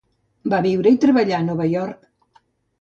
Va 0.53 0.61
viure 0.67 0.95
i 0.95 0.99
treballar 1.05 1.37
a 1.43 1.45
Nova 1.51 1.71
York. 1.77 2.45